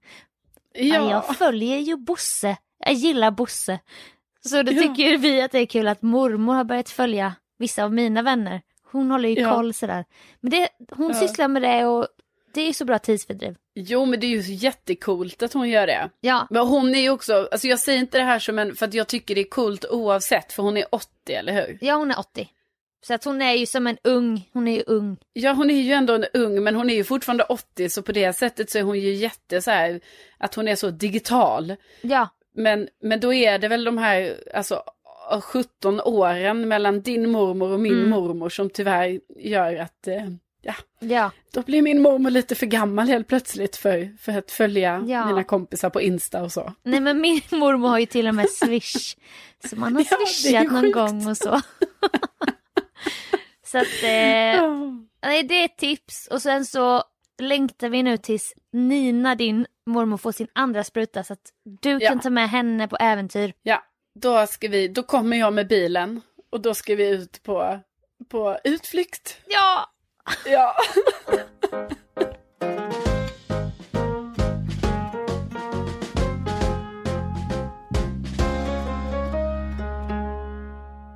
[0.74, 0.84] Ja.
[0.96, 2.56] Ja, Jag följer ju Bosse.
[2.78, 3.78] Jag gillar Bosse.
[4.48, 4.82] Så då Ja.
[4.82, 8.60] tycker vi att det är kul att mormor har börjat följa vissa av mina vänner.
[8.92, 9.54] Hon håller ju Ja.
[9.54, 10.04] koll sådär.
[10.40, 11.14] Men det, hon Ja.
[11.14, 12.06] sysslar med det och
[12.54, 13.54] det är ju så bra tidsfördriv.
[13.74, 16.10] jo men det är ju så jättekult att hon gör det.
[16.20, 18.86] Ja, Men hon är ju också, alltså jag säger inte det här som en, för
[18.86, 21.78] att jag tycker det är coolt oavsett, för hon är 80, eller hur?
[21.80, 22.48] ja hon är 80.
[23.06, 25.16] Så att hon är ju som en ung, hon är ju ung.
[25.32, 28.12] Ja, hon är ju ändå en ung, men hon är ju fortfarande 80, så på
[28.12, 30.00] det sättet så är hon ju jätte så här,
[30.38, 31.76] att hon är så digital.
[32.00, 34.82] Ja, Men, men då är det väl de här, alltså
[35.40, 38.10] 17 åren mellan din mormor och min Mm.
[38.10, 40.24] mormor som tyvärr gör att, eh,
[40.62, 45.04] ja, ja, då blir min mormor lite för gammal helt plötsligt för, för att följa
[45.06, 45.26] Ja.
[45.26, 46.72] mina kompisar på Insta och så.
[46.82, 49.16] nej men min mormor har ju till och med swish.
[49.70, 50.94] Så man har Ja, swishat någon sjukt.
[50.94, 51.60] gång och så.
[53.66, 54.68] så att eh,
[55.24, 56.26] Nej, det är ett tips.
[56.30, 57.02] Och sen så
[57.42, 62.08] längtar vi nu tills Nina, din mormor, får sin andra spruta så att du Ja.
[62.08, 63.52] kan ta med henne på äventyr.
[63.62, 63.82] Ja,
[64.14, 66.20] då ska vi, då kommer jag med bilen
[66.50, 67.80] och då ska vi ut på,
[68.28, 69.40] på utflykt.
[69.46, 69.90] Ja!
[70.46, 70.74] Ja.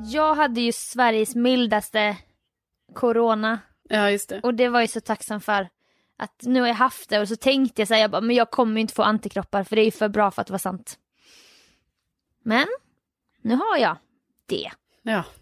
[0.00, 2.16] Jag hade ju Sveriges mildaste
[2.94, 4.40] corona Ja, just det.
[4.40, 5.68] och det var jag så tacksam för.
[6.18, 8.36] Att nu har jag haft det och så tänkte jag så här, jag bara, men
[8.36, 10.58] jag kommer ju inte få antikroppar för det är ju för bra för att vara
[10.58, 10.98] sant.
[12.42, 12.66] Men
[13.46, 13.96] nu har jag
[14.48, 14.70] det.
[15.02, 15.24] Ja.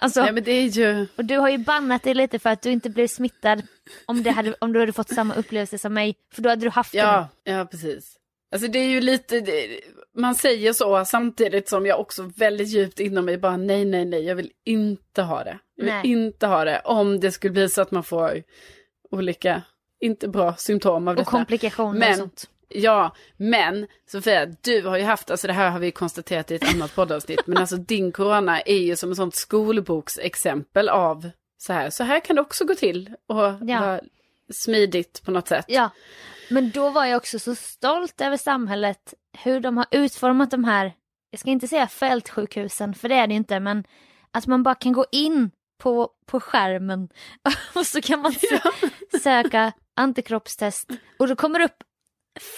[0.00, 1.06] Alltså, Nej, men det är ju...
[1.16, 3.62] Och du har ju bannat dig lite för att du inte blev smittad
[4.06, 6.16] om, det hade, om du hade fått samma upplevelse som mig.
[6.34, 6.98] För då hade du haft det.
[6.98, 8.16] Ja, ja precis.
[8.52, 9.80] Alltså det är ju lite, det,
[10.16, 14.24] man säger så samtidigt som jag också väldigt djupt inom mig bara nej, nej, nej,
[14.24, 15.58] jag vill inte ha det.
[15.76, 16.06] Jag vill Nej.
[16.06, 18.42] inte ha det om det skulle bli så att man får
[19.10, 19.62] olika,
[20.00, 21.30] inte bra symptom av Och detta.
[21.30, 22.48] komplikationer Men- och sånt.
[22.74, 26.74] Ja, men Sofia, du har ju haft, alltså det här har vi konstaterat i ett
[26.74, 31.90] annat poddavsnitt, men alltså din corona är ju som ett sånt skolboksexempel av så här,
[31.90, 33.80] så här kan det också gå till och Ja.
[33.80, 34.00] vara
[34.52, 35.64] smidigt på något sätt.
[35.68, 35.90] Ja.
[36.50, 39.14] Men då var jag också så stolt över samhället.
[39.38, 40.92] Hur de har utformat de här,
[41.30, 43.84] jag ska inte säga fältsjukhusen för det är det inte, men
[44.30, 47.08] att man bara kan gå in på, på skärmen
[47.74, 51.82] och så kan man sö- söka antikroppstest och då kommer det upp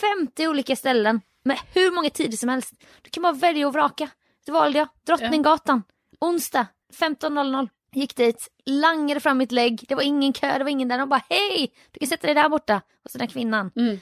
[0.01, 2.75] 50 olika ställen med hur många tider som helst.
[3.03, 4.09] Du kan bara välja och vraka.
[4.47, 5.83] Då valde jag Drottninggatan,
[6.21, 6.67] onsdag
[6.99, 7.69] 15.00.
[7.93, 10.99] Gick dit, langade fram mitt lägg, det var ingen kö, det var ingen där.
[10.99, 12.83] De bara hej, du kan sätta dig där borta.
[13.05, 13.71] Och så den här kvinnan.
[13.77, 14.01] Mm.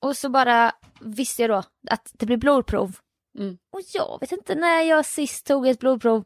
[0.00, 2.96] Och så bara visste jag då att det blir blodprov.
[3.38, 3.58] Mm.
[3.72, 6.24] Och jag vet inte när jag sist tog ett blodprov.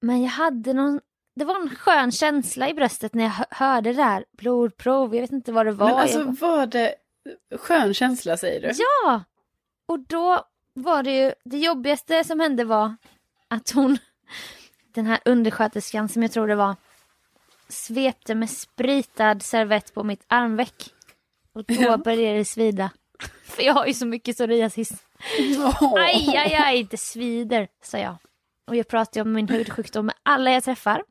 [0.00, 1.00] Men jag hade någon,
[1.36, 5.14] det var en skön känsla i bröstet när jag hö- hörde det där blodprov.
[5.14, 5.86] Jag vet inte vad det var.
[5.88, 6.94] Men alltså var det
[7.56, 8.72] skön känsla säger du?
[8.76, 9.24] Ja!
[9.86, 12.96] Och då var det ju, det jobbigaste som hände var
[13.48, 13.98] att hon,
[14.94, 16.76] den här undersköterskan som jag tror det var,
[17.68, 20.90] svepte med spritad servett på mitt armveck.
[21.52, 21.96] Och då Ja.
[21.96, 22.90] började det svida.
[23.44, 24.90] För jag har ju så mycket psoriasis.
[25.58, 25.94] Åh.
[25.96, 28.16] Aj, aj, aj, det svider, sa jag.
[28.66, 31.02] Och jag pratar ju om min hudsjukdom med alla jag träffar.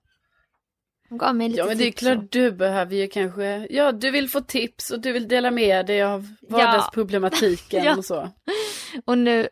[1.09, 3.91] Hon gav mig lite Ja men det är klart och- du behöver ju kanske, ja
[3.91, 7.97] du vill få tips och du vill dela med dig av vardagsproblematiken Ja.
[7.97, 8.29] och så.
[9.05, 9.47] Och nu,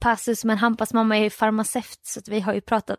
[0.00, 2.98] passus, men Hampas mamma är ju farmaceut så att vi har ju pratat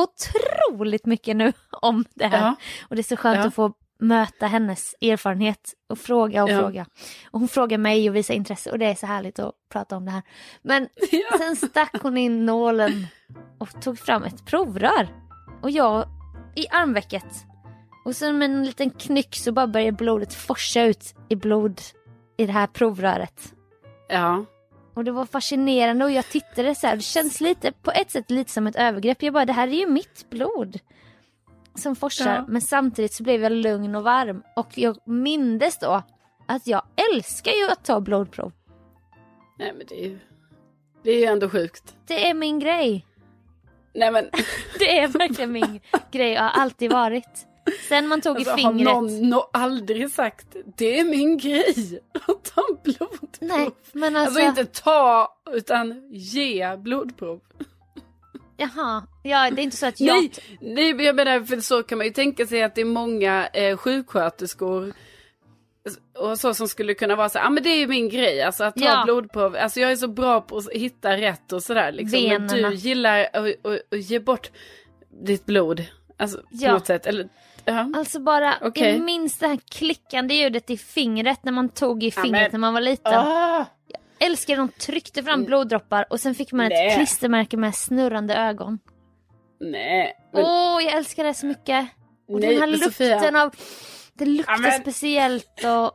[0.00, 2.38] otroligt mycket nu om det här.
[2.46, 2.54] Ja.
[2.88, 3.46] Och det är så skönt Ja.
[3.46, 6.58] att få möta hennes erfarenhet och fråga och Ja.
[6.60, 6.86] fråga.
[7.30, 10.04] Och hon frågar mig och visar intresse och det är så härligt att prata om
[10.04, 10.22] det här.
[10.62, 10.88] Men
[11.38, 13.06] sen stack hon in nålen
[13.58, 15.08] och tog fram ett provrör.
[15.62, 16.06] Och jag
[16.56, 17.24] i armvecket.
[18.04, 21.80] Och sen med en liten knyck så bara börjar blodet forsa ut i blod
[22.36, 23.54] i det här provröret.
[24.08, 24.44] Ja.
[24.94, 28.30] Och det var fascinerande och jag tittade så här, det känns lite, på ett sätt
[28.30, 29.22] lite som ett övergrepp.
[29.22, 30.78] Jag bara, det här är ju mitt blod.
[31.74, 32.44] Som forsar, Ja.
[32.48, 34.42] men samtidigt så blev jag lugn och varm.
[34.56, 36.02] Och jag mindes då
[36.46, 38.52] att jag älskar ju att ta blodprov.
[39.58, 40.18] Nej men det är ju,
[41.02, 41.96] det är ju ändå sjukt.
[42.06, 43.06] Det är min grej.
[43.94, 44.30] Nej men
[44.78, 45.80] Det är verkligen min
[46.10, 47.46] grej och har alltid varit.
[47.88, 48.94] Sen man tog alltså, i har fingret.
[48.94, 53.28] någon nå aldrig sagt det är min grej att ta blodprov.
[53.40, 54.40] Nej, men alltså.
[54.40, 57.40] Alltså inte ta utan ge blodprov.
[58.56, 60.16] Jaha, ja det är inte så att jag...
[60.16, 60.30] Nej,
[60.60, 63.46] nej, men jag menar för så kan man ju tänka sig att det är många
[63.46, 64.92] eh, sjuksköterskor
[66.18, 68.42] och så som skulle kunna vara så ja ah, men det är ju min grej,
[68.42, 69.02] alltså att ta Ja.
[69.04, 72.22] blodprov, alltså jag är så bra på att hitta rätt och sådär liksom.
[72.28, 74.50] Men du gillar att, att, att ge bort
[75.24, 75.84] ditt blod,
[76.16, 76.72] alltså på Ja.
[76.72, 77.28] något sätt, eller
[77.64, 77.90] ja.
[77.96, 78.90] Alltså bara, Okej.
[78.92, 82.50] jag minns det här klickande ljudet i fingret när man tog i Ja, fingret men-
[82.52, 83.14] när man var liten.
[83.14, 83.64] Ah!
[84.18, 86.96] Älskar de tryckte fram bloddroppar och sen fick man ett Nej.
[86.96, 88.78] klistermärke med snurrande ögon.
[89.60, 91.88] Nej, Åh, men, jag älskar det så mycket.
[92.28, 93.42] Och nej den här lukten Sofia.
[93.42, 93.54] av,
[94.14, 95.92] det luktar Ja, men- speciellt och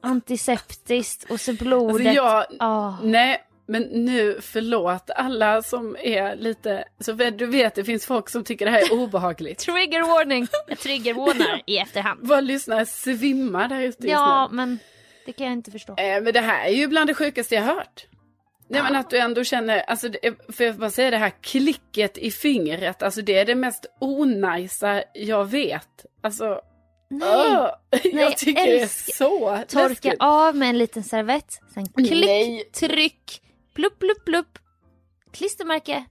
[0.00, 1.94] antiseptiskt och så blodet.
[2.06, 2.94] Alltså jag, Åh.
[3.02, 8.44] nej men nu förlåt alla som är lite, så du vet det finns folk som
[8.44, 9.58] tycker det här är obehagligt.
[9.66, 10.46] Trigger warning!
[10.68, 12.20] Jag triggervarnar i efterhand.
[12.28, 14.56] Våra lyssnare svimmar där ute Ja, nu.
[14.56, 14.78] men
[15.26, 15.92] det kan jag inte förstå.
[15.92, 18.06] Eh, men det här är ju bland det sjukaste jag hört.
[18.68, 20.08] Nej men att du ändå känner, alltså
[20.48, 25.02] för jag bara säga det här klicket i fingret, alltså det är det mest onajsa
[25.14, 26.06] jag vet.
[26.22, 26.60] Alltså,
[27.08, 30.14] Nej, åh, jag jag tycker det är så torka läskigt.
[30.18, 31.60] av med en liten servett.
[31.74, 32.64] Sen klick, Nej.
[32.72, 33.42] tryck,
[33.74, 34.58] plupp, plupp, plupp.
[35.32, 36.04] Klistermärke.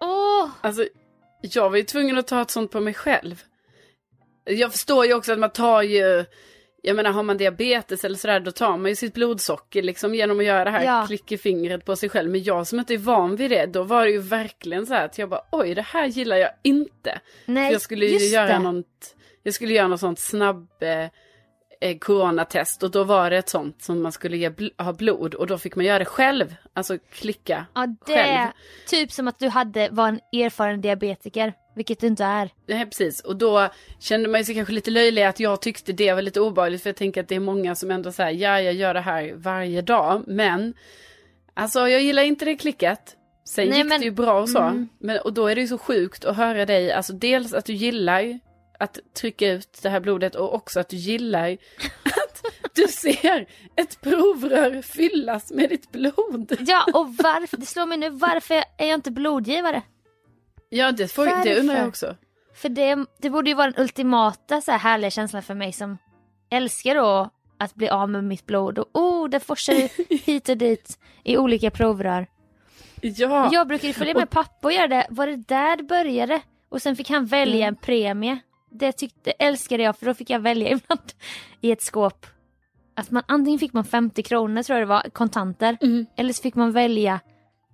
[0.00, 0.48] Åh!
[0.60, 0.86] Alltså,
[1.40, 3.42] jag var ju tvungen att ta ett sånt på mig själv.
[4.44, 6.24] Jag förstår ju också att man tar ju,
[6.82, 10.38] jag menar har man diabetes eller sådär, då tar man ju sitt blodsocker liksom genom
[10.38, 11.04] att göra det här Ja.
[11.06, 12.30] klick i fingret på sig själv.
[12.30, 15.04] Men jag som inte är van vid det, då var det ju verkligen så här
[15.04, 17.20] att jag bara, oj det här gillar jag inte.
[17.46, 18.58] Nej, För jag skulle ju göra det.
[18.58, 21.08] något, jag skulle göra något sånt snabb eh,
[21.90, 25.46] eh, coronatest och då var det ett sånt som man skulle ge ha blod och
[25.46, 28.48] då fick man göra det själv, alltså klicka Ja, det själv.
[28.88, 32.50] typ som att du hade, var en erfaren diabetiker, vilket du inte är.
[32.66, 33.20] Nej, precis.
[33.20, 33.68] Och då
[34.00, 36.82] kände man sig kanske lite löjlig att jag tyckte det var lite obehagligt.
[36.82, 39.32] För jag tänker att det är många som ändå säger ja, jag gör det här
[39.36, 40.22] varje dag.
[40.26, 40.74] Men,
[41.54, 43.16] alltså jag gillar inte det klicket.
[43.44, 44.58] Sen Nej, gick men- det ju bra och så.
[44.60, 44.88] Mm.
[44.98, 47.72] Men, och då är det ju så sjukt att höra dig, alltså dels att du
[47.72, 48.40] gillar
[48.82, 51.56] att trycka ut det här blodet och också att du gillar
[52.04, 56.56] att du ser ett provrör fyllas med ditt blod.
[56.60, 59.82] Ja, och varför, det slår mig nu, varför är jag inte blodgivare?
[60.68, 62.16] Ja, det, får, det undrar jag också.
[62.54, 65.98] För det, det borde ju vara den ultimata så här härliga känslan för mig som
[66.50, 69.74] älskar då att bli av med mitt blod och oh, det forsar
[70.26, 72.26] hit och dit i olika provrör.
[73.00, 73.48] Ja.
[73.52, 75.06] Jag brukar ju följa med pappa och göra det.
[75.10, 76.40] Var det där det började?
[76.68, 78.38] Och sen fick han välja en premie.
[78.72, 81.12] Det tyckte, älskade jag för då fick jag välja ibland
[81.60, 82.26] i ett skåp.
[82.96, 85.76] Att man, antingen fick man 50 kronor tror jag det var, kontanter.
[85.80, 86.06] Mm.
[86.16, 87.20] Eller så fick man välja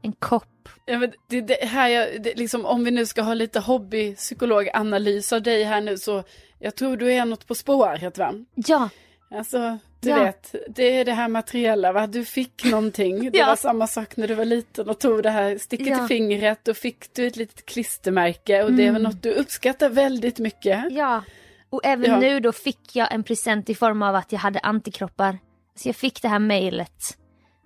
[0.03, 0.69] en kopp.
[0.87, 5.33] Ja, men det, det här jag, det, liksom, om vi nu ska ha lite hobbypsykologanalys
[5.33, 6.23] av dig här nu så
[6.59, 8.35] jag tror du är något på spåret va?
[8.55, 8.89] Ja,
[9.31, 10.23] Alltså, du Ja.
[10.25, 12.07] vet, det är det här materiella va?
[12.07, 13.31] Du fick någonting.
[13.31, 13.47] Det Ja.
[13.47, 16.05] var samma sak när du var liten och tog det här sticket Ja.
[16.05, 16.61] i fingret.
[16.65, 20.85] Då fick du ett litet klistermärke och det är väl något du uppskattar väldigt mycket.
[20.93, 21.23] ja.
[21.71, 25.39] Och även nu då fick jag en present i form av att jag hade antikroppar.
[25.75, 27.19] Så jag fick det här mejlet.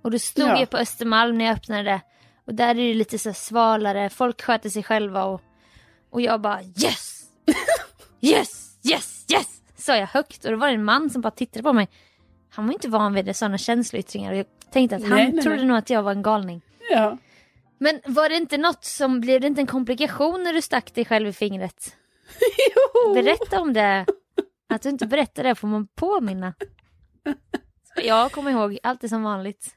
[0.02, 0.60] Och då stod Ja.
[0.60, 2.00] jag på Östermalm när jag öppnade det.
[2.46, 5.40] Och där är det lite så svalare, folk sköter sig själva och,
[6.10, 7.22] och jag bara yes!
[8.20, 8.78] Yes!
[8.90, 9.24] Yes!
[9.32, 9.46] Yes!
[9.76, 11.88] Sa jag högt och då var det en man som bara tittade på mig.
[12.54, 15.56] Han var inte van vid sådana känsloyttringar och jag tänkte att han Nej, nej, trodde
[15.56, 15.66] nej.
[15.66, 16.62] nog att jag var en galning.
[16.90, 17.18] Ja.
[17.78, 21.04] Men var det inte något som, blev det inte en komplikation när du stack dig
[21.04, 21.96] själv i fingret?
[23.04, 23.14] Jo.
[23.14, 24.06] Berätta om det.
[24.68, 26.54] Att du inte berättar det får man påminna.
[27.94, 29.76] Så Jag kommer ihåg allt är som vanligt.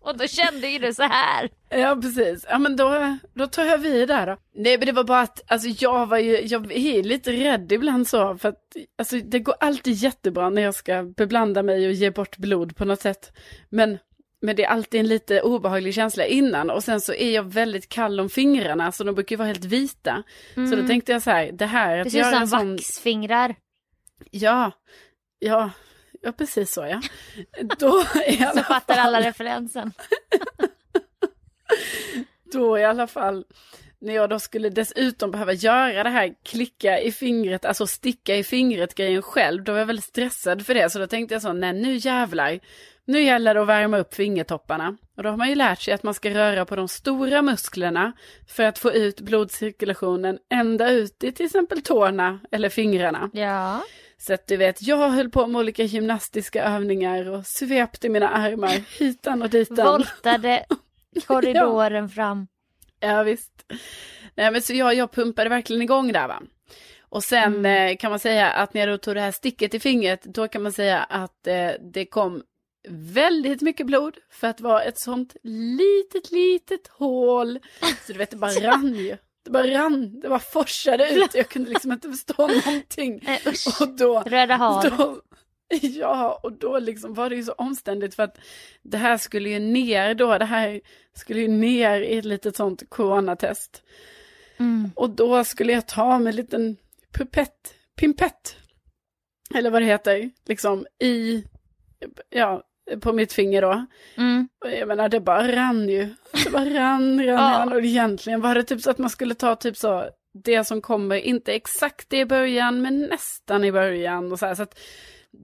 [0.00, 1.50] Och då kände ju du så här.
[1.68, 2.46] Ja, precis.
[2.48, 4.36] Ja, men då, då tar jag vid där då.
[4.54, 8.08] Nej, men det var bara att, alltså jag var ju, jag är lite rädd ibland
[8.08, 12.10] så, för att, alltså det går alltid jättebra när jag ska beblanda mig och ge
[12.10, 13.32] bort blod på något sätt.
[13.68, 13.98] Men,
[14.42, 17.88] Men det är alltid en lite obehaglig känsla innan och sen så är jag väldigt
[17.88, 20.22] kall om fingrarna så de brukar ju vara helt vita.
[20.54, 22.72] Så då tänkte jag så här, det här Det ser ut som sån...
[22.72, 23.54] vaxfingrar.
[24.30, 24.72] Ja,
[25.38, 25.70] ja,
[26.26, 27.00] ja precis så ja.
[27.78, 29.92] Då i Så alla fattar fall, alla referensen.
[32.52, 33.44] då i alla fall,
[33.98, 38.44] när jag då skulle dessutom behöva göra det här klicka i fingret, alltså sticka i
[38.44, 40.90] fingret grejen själv, då var jag väldigt stressad för det.
[40.90, 42.60] Så då tänkte jag så, nej nu jävlar,
[43.04, 44.96] nu gäller det att värma upp fingertopparna.
[45.16, 48.12] Och då har man ju lärt sig att man ska röra på de stora musklerna
[48.48, 53.30] för att få ut blodcirkulationen ända ut i till exempel tårna eller fingrarna.
[53.32, 53.82] Ja.
[54.18, 58.98] Så att du vet, jag höll på med olika gymnastiska övningar och svepte mina armar
[58.98, 59.86] hitan och ditan.
[59.86, 60.64] Voltade
[61.26, 62.46] korridoren fram.
[63.00, 63.72] Ja visst.
[64.34, 66.42] Nej men så jag, jag pumpade verkligen igång där va.
[67.08, 70.22] Och sen eh, kan man säga att när jag tog det här sticket i fingret,
[70.22, 72.42] då kan man säga att eh, det kom
[72.88, 77.58] väldigt mycket blod för att vara ett sånt litet, litet hål.
[78.06, 79.16] Så du vet, det bara rann ju.
[79.46, 81.34] Det bara rann, det bara forsade ut.
[81.34, 83.20] Jag kunde liksom inte förstå någonting.
[83.22, 83.80] Nej, usch.
[83.80, 84.92] Och då, Röda havet.
[85.82, 88.38] ja, och då liksom var det ju så omständigt för att
[88.82, 90.80] det här skulle ju ner då, det här
[91.14, 93.82] skulle ju ner i ett litet sånt coronatest.
[94.56, 94.90] Mm.
[94.96, 96.76] Och då skulle jag ta med en liten
[97.12, 98.56] pupett, pimpett,
[99.54, 101.44] eller vad det heter, liksom i,
[102.30, 102.62] ja,
[103.00, 103.86] på mitt finger då.
[104.16, 104.48] Mm.
[104.64, 106.14] Och jag menar, det bara rann ju.
[106.44, 107.34] Det bara rann, rann, Ja.
[107.36, 107.72] rann.
[107.72, 110.08] Och egentligen var det typ så att man skulle ta typ så,
[110.44, 114.32] det som kommer, inte exakt i början, men nästan i början.
[114.32, 114.78] Och så här, så att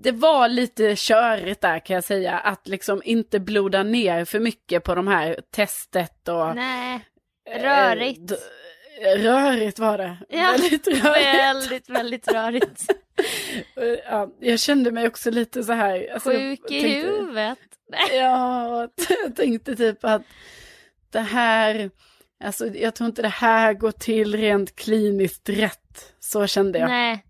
[0.02, 4.84] det var lite körigt där kan jag säga, att liksom inte bloda ner för mycket
[4.84, 6.56] på de här testet och...
[6.56, 7.00] Nej,
[7.50, 8.28] eh, rörigt.
[8.28, 8.34] d-
[9.16, 10.16] Rörigt var det.
[10.28, 11.34] Ja, Väldigt rörigt.
[11.34, 12.84] väldigt, väldigt rörigt.
[14.04, 16.08] Ja, jag kände mig också lite så här.
[16.14, 17.58] alltså, Sjuk i tänkte- huvudet.
[18.12, 18.88] Ja,
[19.24, 20.22] jag tänkte typ att
[21.10, 21.90] det här,
[22.44, 26.14] alltså jag tror inte det här går till rent kliniskt rätt.
[26.20, 26.88] Så kände jag.
[26.88, 27.24] Nej.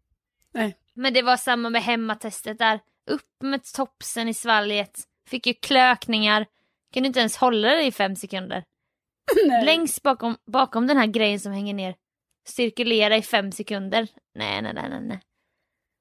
[0.55, 0.77] Nej.
[0.95, 2.81] Men det var samma med hemmatestet där.
[3.11, 5.01] Upp med topsen i svalget.
[5.29, 6.47] Fick ju klökningar.
[6.95, 8.65] Kunde inte ens hålla det i fem sekunder.
[9.47, 9.65] Nej.
[9.65, 11.95] Längst bakom, bakom den här grejen som hänger ner.
[12.49, 14.09] Cirkulera i fem sekunder.
[14.35, 15.21] Nej, nej, nej, nej, nej.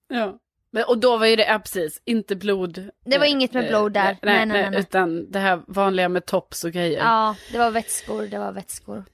[0.10, 0.38] Ja.
[0.74, 2.90] Men, och då var ju det, ja, precis, inte blod.
[3.06, 4.12] Det var inget med blod där.
[4.12, 4.80] Eh, Nej, nej, Nej, nej, nej.
[4.80, 7.00] utan det här vanliga med tops och grejer.
[7.00, 9.06] Ja, det var vätskor, det var vätskor.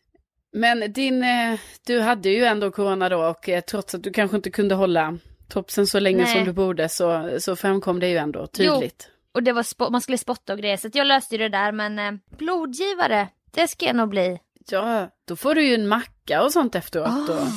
[0.54, 4.38] Men din, eh, du hade ju ändå corona då och eh, trots att du kanske
[4.38, 5.18] inte kunde hålla
[5.50, 9.10] topsen så länge som du borde så, så framkom det ju ändå tydligt.
[9.32, 11.72] Och det var man skulle spotta och grejer, så jag löste ju det där.
[11.72, 14.40] Men eh, blodgivare, det ska jag nog bli.
[14.70, 17.28] Ja, då får du ju en macka och sånt efteråt.
[17.28, 17.48] Då.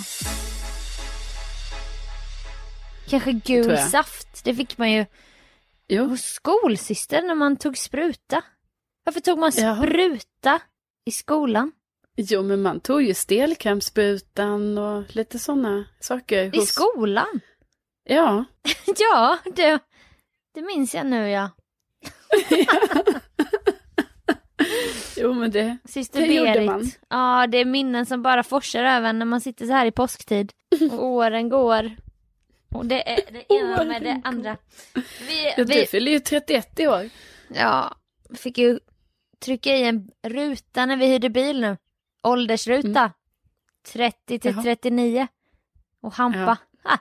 [3.09, 5.07] Kanske gul saft, det fick man ju
[5.88, 6.05] Jo.
[6.05, 8.42] hos skolsyster när man tog spruta.
[9.05, 10.61] Varför tog man spruta
[11.05, 11.72] i skolan?
[12.16, 16.55] jo, men man tog ju stelkrampssprutan och lite sådana saker.
[16.55, 17.40] I hos- skolan?
[18.05, 18.44] Ja.
[18.98, 19.79] Ja, det,
[20.55, 21.50] det minns jag nu ja.
[25.16, 25.76] Jo, men det...
[25.85, 26.90] Syster Det gjorde man.
[27.09, 30.52] Ja, det är minnen som bara forsar över när man sitter så här i påsktid.
[30.92, 31.96] Och åren går.
[32.74, 34.56] Och det är det ena med det andra.
[34.94, 37.09] Vi, Ja, du vi, fyller ju 31 i år.
[37.48, 37.94] ja,
[38.35, 38.78] fick ju
[39.38, 41.76] trycka i en ruta när vi hyrde bil nu.
[42.22, 43.12] Åldersruta.
[43.92, 44.54] 30 till Mm.
[44.64, 44.74] Jaha.
[44.76, 45.26] 39.
[46.02, 46.56] Och Hampa.
[46.85, 46.98] Ja.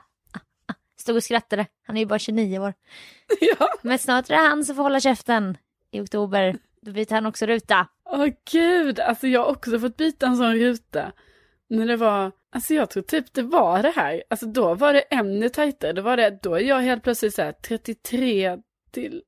[0.96, 1.66] Stod och skrattade.
[1.86, 2.74] Han är ju bara 29 år.
[3.40, 3.68] ja.
[3.82, 5.56] Men snart är det han som får hålla käften.
[5.90, 6.58] I oktober.
[6.86, 7.86] Då byter han också ruta.
[8.04, 11.12] Åh gud, alltså jag har också fått byta en sån ruta.
[11.70, 14.22] När det var, alltså jag tror typ det var det här.
[14.30, 15.92] Alltså då var det ännu tajtare.
[15.92, 18.56] Då var det, då är jag helt plötsligt så här 33
[18.92, 19.22] till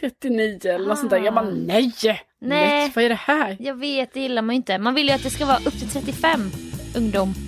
[0.00, 1.18] 39 eller något sånt där.
[1.24, 1.50] Jag bara Ah.
[1.50, 1.92] nej!
[2.40, 2.92] Nej.
[2.94, 3.56] Vad är det här?
[3.60, 4.78] Jag vet, det gillar man ju inte.
[4.78, 6.50] Man vill ju att det ska vara upp till 35
[6.96, 7.34] ungdom.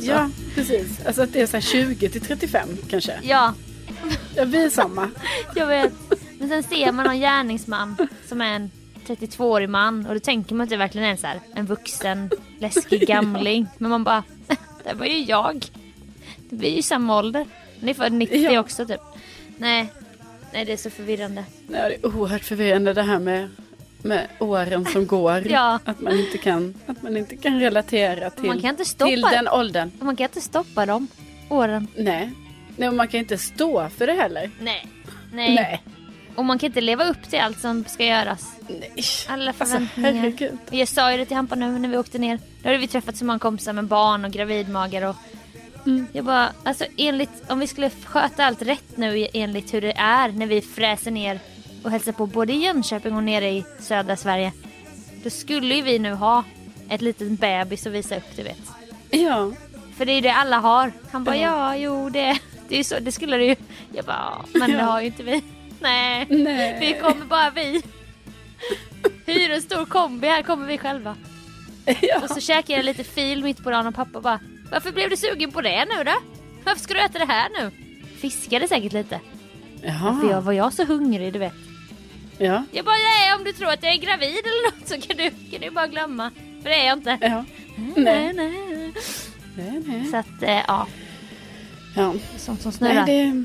[0.00, 1.06] Ja, precis.
[1.06, 3.18] Alltså att det är så här 20 till 35 kanske.
[3.22, 3.54] ja,
[4.36, 5.10] Ja, vi är samma.
[5.54, 5.92] jag vet.
[6.38, 7.96] Men sen ser man någon gärningsman
[8.28, 8.70] som är en
[9.06, 13.00] 32-årig man och då tänker man att det verkligen är så här, en vuxen, läskig
[13.08, 13.66] gamling.
[13.78, 14.22] Men man bara,
[14.84, 15.66] det var ju jag.
[16.50, 17.46] Det blir ju samma ålder.
[17.80, 18.60] Han är född 90 Ja.
[18.60, 19.00] också typ.
[19.58, 19.86] Nej,
[20.52, 21.44] nej det är så förvirrande.
[21.68, 23.48] Nej, det är oerhört förvirrande det här med,
[24.02, 25.42] med åren som går.
[25.50, 25.78] Ja.
[25.84, 29.20] Att, man inte kan, att man inte kan relatera till, Man kan inte stoppa till
[29.20, 29.90] den åldern.
[30.00, 31.08] Man kan inte stoppa dem,
[31.48, 31.88] åren.
[31.96, 32.30] Nej.
[32.76, 34.50] Nej, och man kan inte stå för det heller.
[34.60, 34.86] Nej.
[35.32, 35.54] Nej.
[35.54, 35.82] Nej.
[36.34, 38.52] Och man kan inte leva upp till allt som ska göras.
[38.68, 38.92] Nej.
[39.28, 40.12] Alla Alltså förväntningar.
[40.12, 40.58] herregud.
[40.70, 42.38] Jag sa ju det till Hampa nu när vi åkte ner.
[42.62, 45.16] Då hade vi träffat så många kompisar med barn och gravidmagar och
[45.86, 46.06] Mm.
[46.12, 50.28] jag bara, alltså enligt, om vi skulle sköta allt rätt nu enligt hur det är
[50.28, 51.40] när vi fräser ner
[51.82, 54.52] och hälsa på både i Jönköping och nere i södra Sverige.
[55.24, 56.44] Då skulle ju vi nu ha
[56.88, 58.60] ett litet bebis att visa upp, du vet.
[59.10, 59.52] Ja.
[59.96, 60.92] För det är ju det alla har.
[61.12, 63.56] Han bara ja, jo det, det, är så, det skulle det ju.
[63.92, 64.16] Jag bara
[64.52, 65.42] ja, men det har ju inte vi.
[65.84, 66.76] Nej, Nej.
[66.80, 67.82] vi kommer bara vi.
[69.26, 71.16] Hyr en stor kombi, här kommer vi själva.
[72.00, 72.20] ja.
[72.22, 75.16] Och så käkade jag lite fil mitt på dagen och pappa bara Varför blev du
[75.16, 76.12] sugen på det nu då?
[76.64, 77.70] Varför ska du äta det här nu?
[78.20, 79.20] Fiskade säkert lite.
[79.80, 80.40] För jag Jaha.
[80.40, 81.52] var jag så hungrig du vet.
[82.38, 82.64] Ja.
[82.72, 85.30] Jag bara nej om du tror att jag är gravid eller något så kan du,
[85.50, 86.30] kan du bara glömma.
[86.62, 87.18] För det är jag inte.
[87.20, 87.44] Ja.
[87.96, 88.92] Nej, nej.
[89.56, 90.04] Nej, nej.
[90.10, 90.86] Så att eh, ja,
[91.96, 92.14] Ja.
[92.36, 93.06] sånt som snurrar.
[93.06, 93.44] Nej,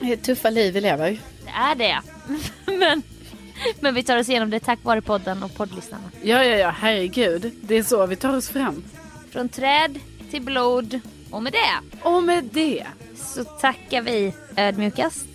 [0.00, 1.18] det är tuffa liv vi lever.
[1.48, 2.00] Det är det.
[2.78, 3.02] men,
[3.80, 6.10] men vi tar oss igenom det tack vare podden och poddlyssnarna.
[6.22, 7.52] Ja, ja, ja, herregud.
[7.62, 8.84] Det är så vi tar oss fram.
[9.30, 9.98] Från träd
[10.30, 11.00] till blod.
[11.30, 12.86] Och med det Och med det.
[13.16, 15.26] så tackar vi ödmjukast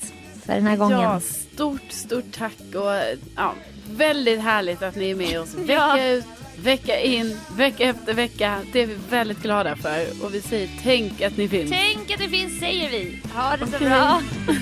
[0.46, 1.00] för den här gången.
[1.02, 3.54] Ja, stort, stort tack och ja,
[3.92, 6.04] väldigt härligt att ni är med oss vecka Ja.
[6.04, 6.26] ut,
[6.58, 8.60] vecka in, vecka efter vecka.
[8.74, 11.72] Det är vi väldigt glada för och vi säger tänk att ni finns.
[11.72, 13.22] Tänk att det finns säger vi.
[13.34, 13.90] Ha det så Okej.
[13.90, 14.22] bra.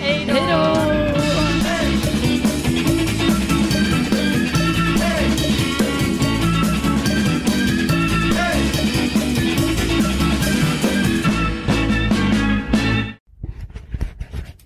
[0.00, 1.24] Hej då.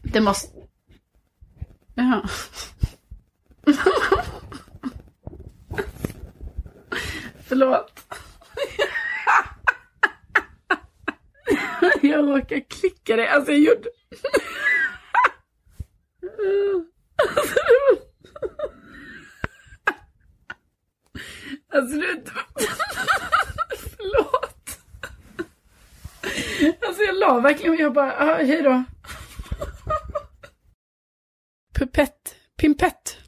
[0.02, 0.48] Det måste...
[1.94, 2.22] Ja.
[7.48, 8.06] Förlåt.
[12.02, 13.88] jag råkade klicka dig, Alltså jag gjorde...
[21.72, 22.24] Alltså du...
[23.96, 24.78] Förlåt.
[26.86, 27.78] Alltså jag la verkligen...
[27.78, 28.84] Jag bara, ah, hej då.
[31.78, 32.36] Pupett.
[32.56, 33.27] Pimpett.